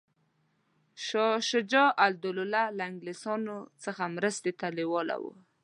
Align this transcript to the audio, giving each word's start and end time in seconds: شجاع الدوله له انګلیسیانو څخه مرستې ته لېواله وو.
شجاع 1.49 1.91
الدوله 2.07 2.43
له 2.77 2.83
انګلیسیانو 2.91 3.57
څخه 3.83 4.03
مرستې 4.15 4.51
ته 4.59 4.67
لېواله 4.77 5.15
وو. 5.23 5.33